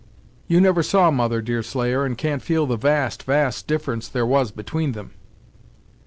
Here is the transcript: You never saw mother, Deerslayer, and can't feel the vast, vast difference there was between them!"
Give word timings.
You 0.47 0.59
never 0.59 0.81
saw 0.81 1.11
mother, 1.11 1.43
Deerslayer, 1.43 2.05
and 2.05 2.17
can't 2.17 2.41
feel 2.41 2.65
the 2.65 2.75
vast, 2.75 3.21
vast 3.21 3.67
difference 3.67 4.07
there 4.07 4.25
was 4.25 4.49
between 4.49 4.93
them!" 4.93 5.11